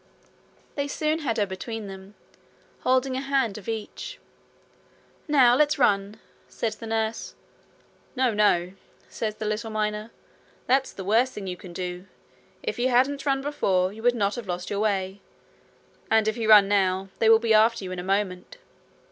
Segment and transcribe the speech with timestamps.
[0.73, 2.15] They soon had her between them,
[2.79, 4.17] holding a hand of each.
[5.27, 7.35] 'Now let's run,' said the nurse.
[8.15, 8.71] 'No, no!'
[9.09, 10.09] said the little miner.
[10.65, 12.07] 'That's the worst thing you can do.
[12.63, 15.21] If you hadn't run before, you would not have lost your way.
[16.09, 18.57] And if you run now, they will be after you in a moment.'